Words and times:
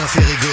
Sébastien 0.00 0.06
Ferrigo. 0.06 0.49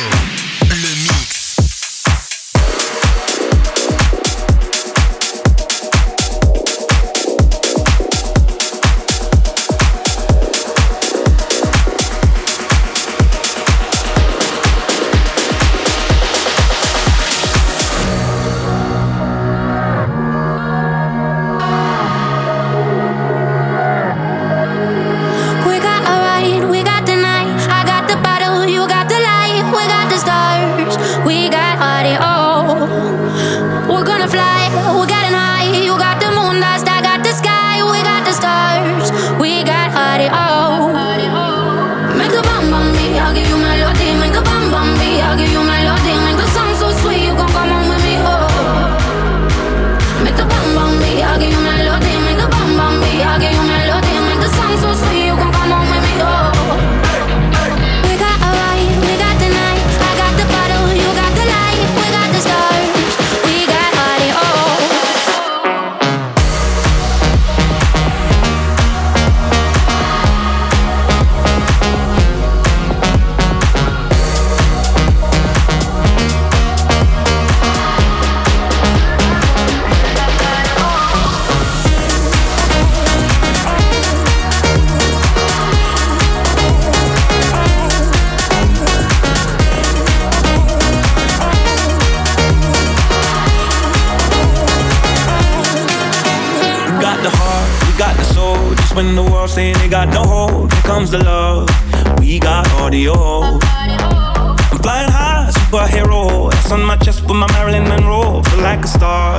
like 108.62 108.84
a 108.84 108.88
star. 108.88 109.37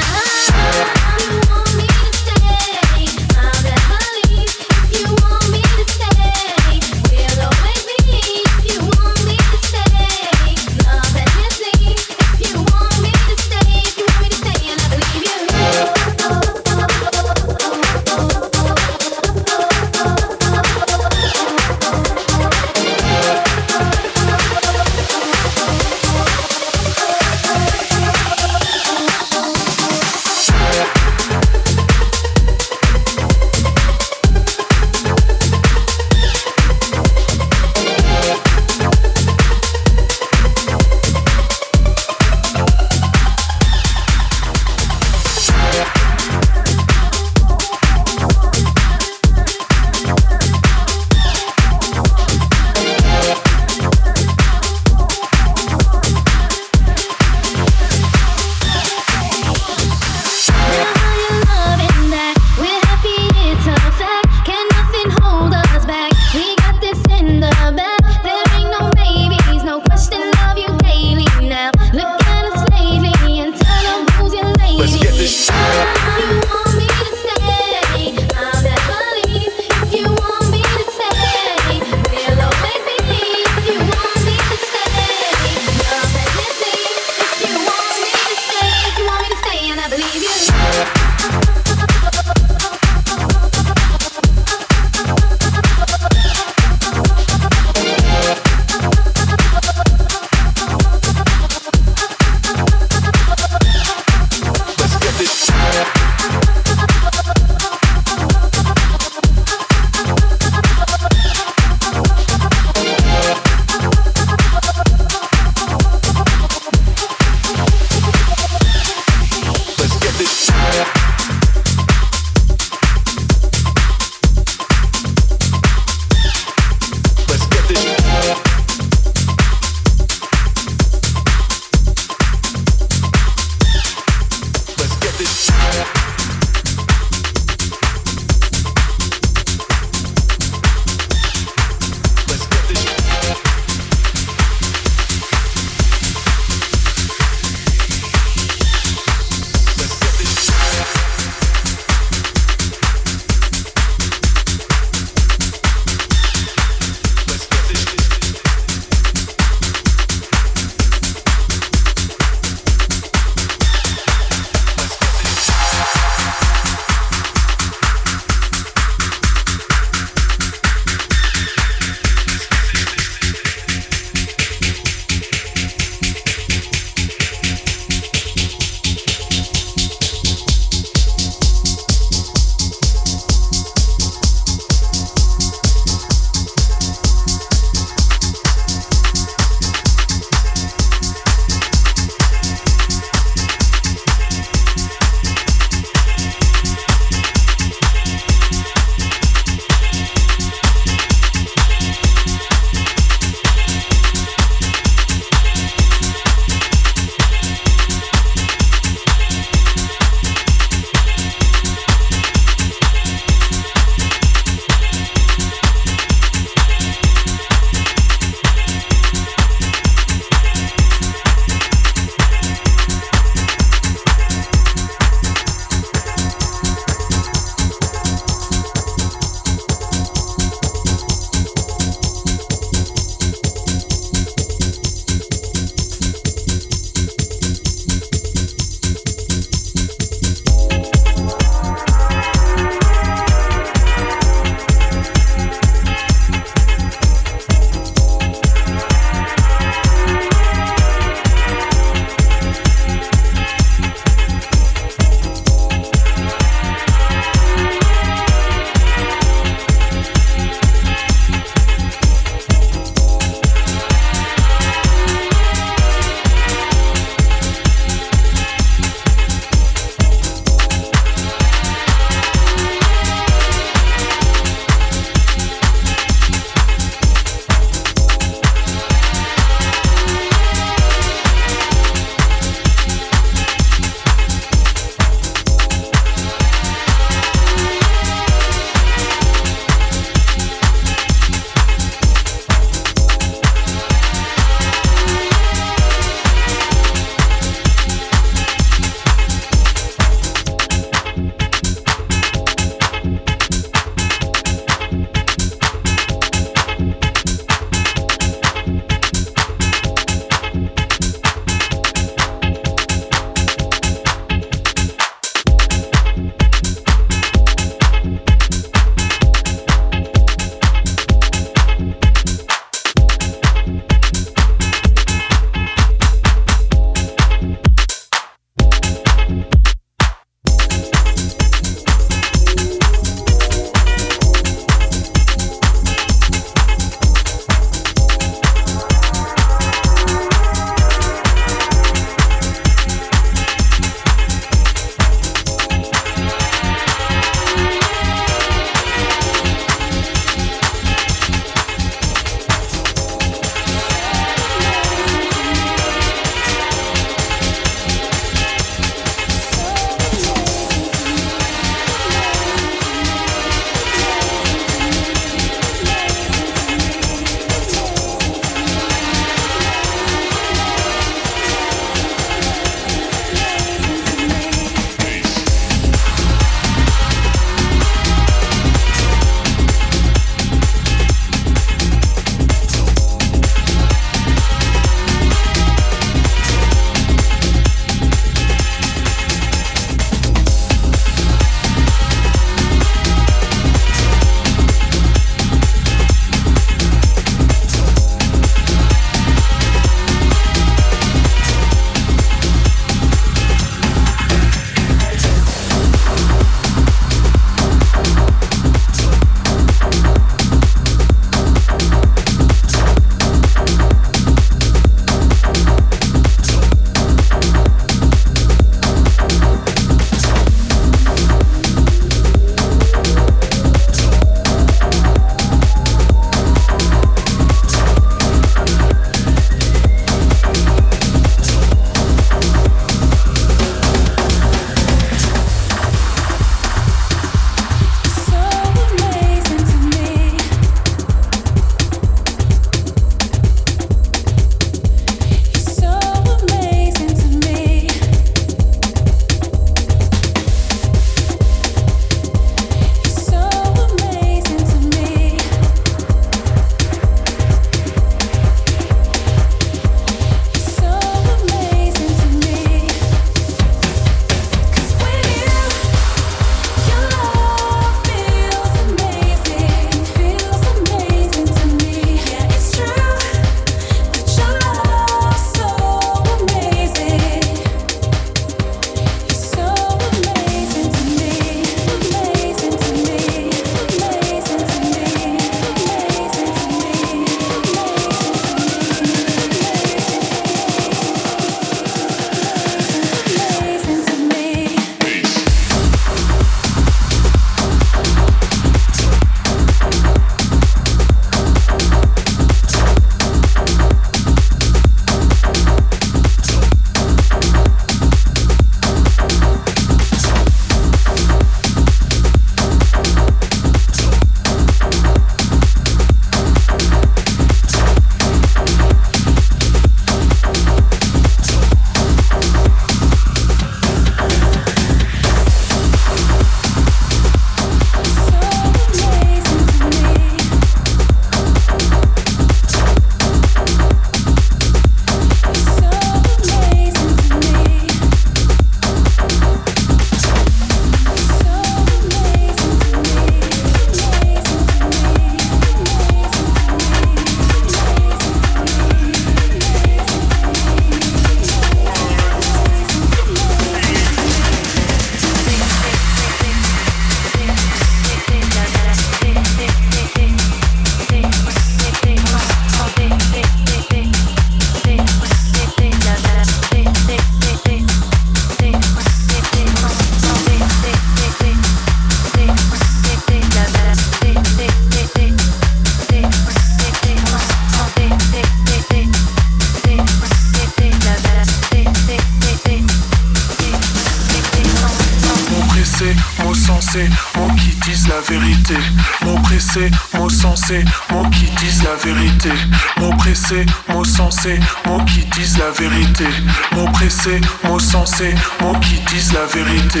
Mots 591.10 591.28
qui 591.30 591.46
disent 591.64 591.82
la 591.84 591.94
vérité. 591.94 592.50
Mots 592.98 593.16
pressés, 593.18 593.66
mots 593.88 594.04
sensés, 594.04 594.58
qui 595.06 595.20
disent 595.36 595.58
la 595.58 595.70
vérité. 595.70 596.24
Mots 596.72 596.90
pressés, 596.92 597.40
mots 597.64 597.78
sensés, 597.78 598.34
qui 598.80 599.00
disent 599.12 599.32
la 599.32 599.46
vérité. 599.46 600.00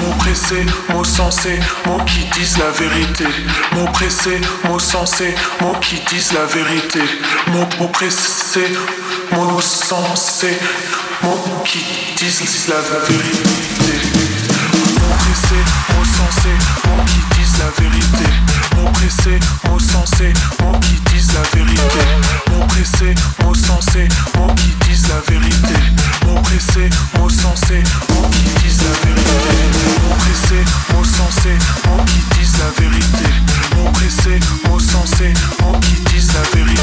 Mots 0.00 0.14
pressés, 0.18 0.64
mots 0.90 1.04
sensés, 1.04 1.58
qui 2.06 2.24
disent 2.38 2.58
la 2.58 2.70
vérité. 2.70 3.24
Mots 3.72 3.90
pressés, 3.92 4.40
mots 4.64 4.78
sensés, 4.78 5.34
qui 5.80 6.00
disent 6.08 6.32
la 6.32 6.46
vérité. 6.46 7.00
Mots 7.52 7.66
pressés, 7.66 8.40
mots 8.70 9.60
sensés, 9.60 10.58
mots 11.22 11.44
qui 11.64 11.84
disent 12.16 12.68
la 12.68 12.80
vérité. 12.80 13.44
Mots 15.00 15.16
pressés, 15.18 15.64
mots 15.90 16.04
sensés, 16.04 16.58
mots 16.86 17.04
qui 17.06 17.33
la 17.58 17.70
vérité. 17.82 18.30
Mon 18.76 18.90
pressé, 18.92 19.38
mon 19.68 19.78
sensé, 19.78 20.32
mon 20.60 20.72
qui 20.80 20.94
disent 21.12 21.32
la 21.34 21.42
vérité. 21.56 22.04
Mon 22.50 22.66
pressé, 22.66 23.14
mon 23.42 23.54
sensé, 23.54 24.08
mon 24.36 24.54
qui 24.54 24.68
disent 24.86 25.08
la 25.08 25.20
vérité. 25.32 25.74
Mon 26.26 26.40
pressé, 26.42 26.90
mon 27.18 27.28
sensé, 27.28 27.82
mon 28.10 28.28
qui 28.30 28.42
disent 28.62 28.82
la 28.82 28.92
vérité. 29.06 29.38
Mon 30.02 30.14
pressé, 30.16 30.64
mon 30.92 31.04
sensé, 31.04 31.52
mon 31.86 32.04
qui 32.04 32.20
disent 32.38 32.58
la 32.58 32.70
vérité. 32.80 33.28
Mon 33.76 33.92
pressé, 33.92 34.40
mon 34.68 34.78
sensé, 34.78 35.32
mon 35.60 35.72
qui 35.80 35.94
disent 36.12 36.32
la 36.34 36.42
vérité. 36.56 36.82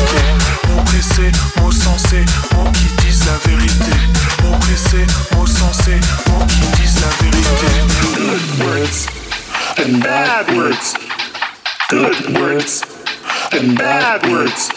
Mon 0.67 0.83
pressé, 0.83 1.31
mon 1.57 1.71
sensé, 1.71 2.25
mon 2.55 2.71
qui 2.71 2.87
disent 3.03 3.25
la 3.25 3.37
vérité. 3.49 3.95
Mon 4.43 4.57
pressé, 4.59 5.05
mon 5.35 5.45
sensé, 5.45 5.99
mon 6.27 6.45
qui 6.45 6.59
disent 6.77 6.99
la 7.01 7.09
vérité. 7.23 9.20
And 9.77 10.01
bad 10.01 10.47
words. 10.57 10.95
Good 11.89 12.35
words 12.37 12.83
and 13.51 13.77
bad 13.77 14.23
words. 14.29 14.71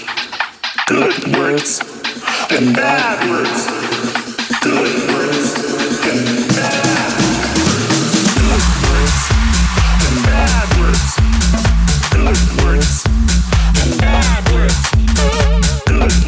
Good 0.87 1.37
words 1.37 1.81
and 2.51 2.75
bad 2.75 3.31
words. 3.31 3.67
Good 4.63 5.09
words 5.13 5.55
and 6.05 6.49
bad 6.49 7.11
words. 10.79 11.17
Good 12.13 12.39
words 12.63 13.05
and 13.81 14.01
bad 14.01 14.51
words. 14.51 14.91
Good 15.87 16.24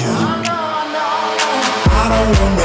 you. 0.00 0.06
I 1.96 2.08
don't 2.08 2.40
want 2.40 2.63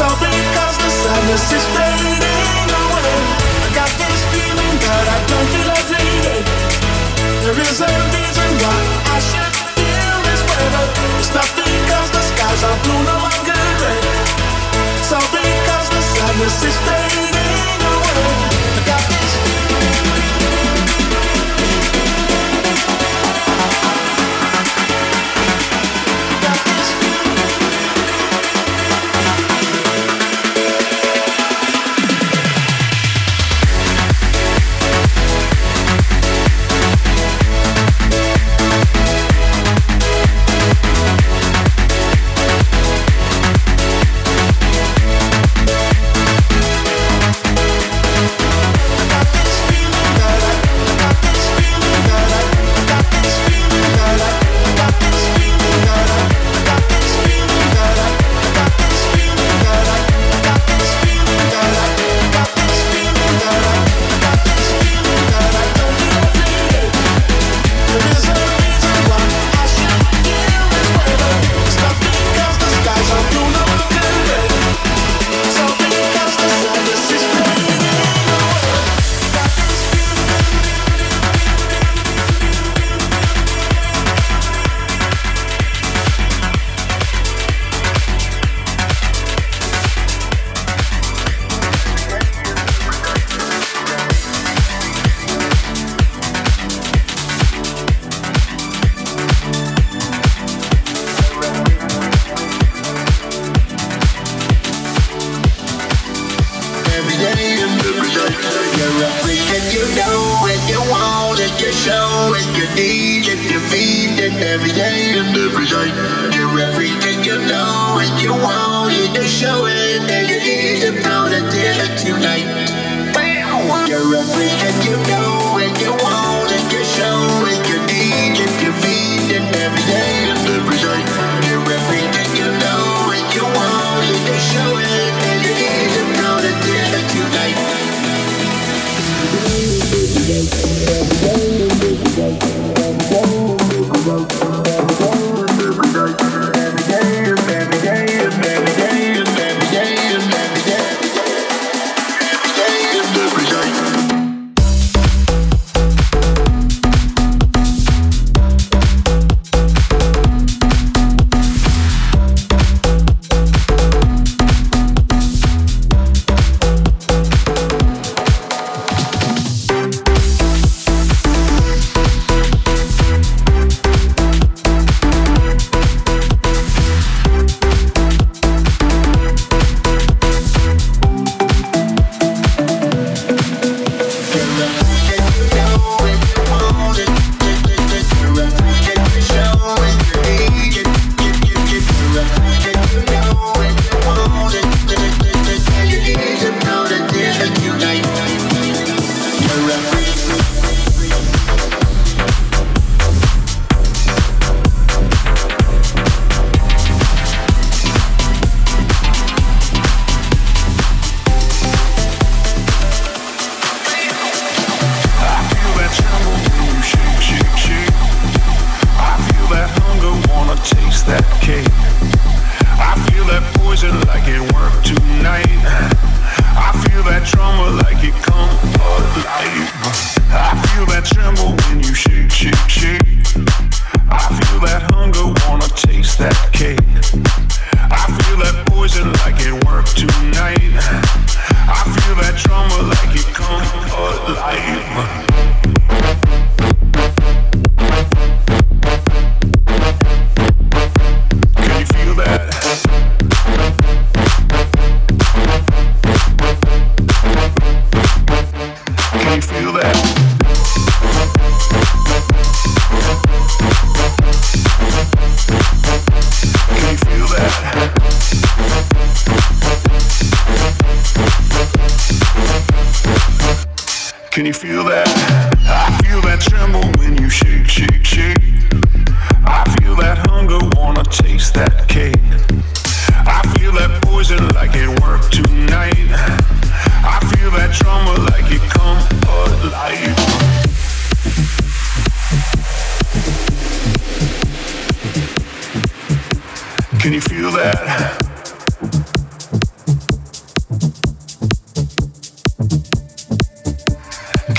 So 0.00 0.08
because 0.16 0.76
the 0.80 0.88
sadness 0.88 1.52
is 1.52 1.66
fading 1.76 2.72
away, 2.72 3.12
I 3.60 3.68
got 3.76 3.92
this 4.00 4.20
feeling 4.32 4.74
that 4.80 5.06
I 5.12 5.18
don't 5.28 5.48
feel 5.52 5.68
every 5.76 6.08
day. 6.24 6.40
There 7.44 7.60
is 7.60 7.84
a 7.84 7.92
reason 8.08 8.48
why 8.64 8.80
I 9.12 9.18
should 9.20 9.54
feel 9.76 10.16
this 10.24 10.40
way, 10.48 10.64
but 10.72 10.88
it's 11.20 11.28
not 11.36 11.50
because 11.52 12.08
the 12.16 12.22
skies 12.32 12.62
are 12.64 12.78
blue, 12.80 13.02
no 13.04 13.16
longer 13.28 13.60
gray. 13.76 14.00
So 15.04 15.20
because 15.36 15.86
the 15.92 16.00
sadness 16.00 16.64
is 16.64 16.76
fading 16.88 16.99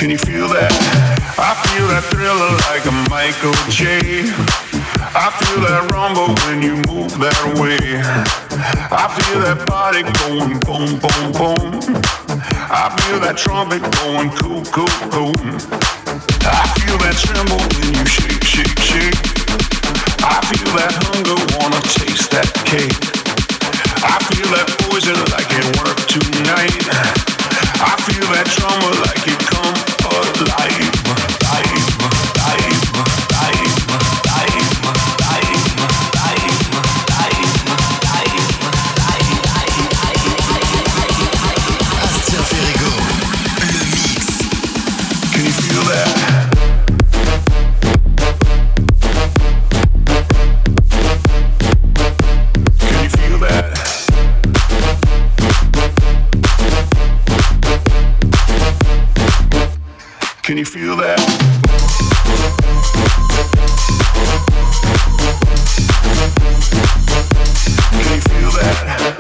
Can 0.01 0.09
you 0.09 0.17
feel 0.17 0.49
that? 0.49 0.73
I 1.37 1.53
feel 1.61 1.85
that 1.93 2.01
thriller 2.09 2.57
like 2.73 2.81
a 2.89 2.95
Michael 3.13 3.53
J. 3.69 4.25
I 5.13 5.29
feel 5.29 5.61
that 5.61 5.93
rumble 5.93 6.33
when 6.49 6.65
you 6.65 6.81
move 6.89 7.13
that 7.21 7.37
way. 7.61 7.77
I 8.89 9.05
feel 9.13 9.45
that 9.45 9.61
body 9.69 10.01
going 10.25 10.57
boom, 10.65 10.97
boom, 10.97 11.25
boom. 11.37 12.01
I 12.65 12.89
feel 12.97 13.21
that 13.21 13.37
trumpet 13.37 13.85
going 14.01 14.33
cool, 14.41 14.65
cool, 14.73 14.89
cool. 15.13 15.37
I 16.49 16.65
feel 16.81 16.97
that 17.05 17.13
tremble 17.21 17.61
when 17.61 18.01
you 18.01 18.05
shake, 18.09 18.41
shake, 18.41 18.81
shake. 18.81 19.21
I 20.25 20.41
feel 20.49 20.81
that 20.81 20.97
hunger, 21.13 21.37
wanna 21.61 21.77
taste 21.93 22.33
that 22.33 22.49
cake. 22.65 22.97
I 24.01 24.17
feel 24.33 24.49
that 24.57 24.65
poison 24.81 25.13
like 25.29 25.45
it 25.53 25.65
worked 25.77 26.09
tonight. 26.09 26.89
I 27.85 27.93
feel 28.01 28.25
that 28.33 28.49
trauma 28.49 28.89
like 29.05 29.29
it 29.29 29.37
come 29.45 29.80
alive, 30.41 31.30
you 60.61 60.65
feel 60.65 60.95
that? 60.95 61.17
Can 67.89 68.13
you 68.13 68.21
feel 68.21 68.51
that? 68.51 69.15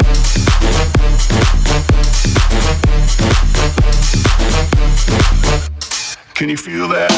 Can 6.35 6.49
you 6.49 6.57
feel 6.57 6.87
that? 6.89 7.10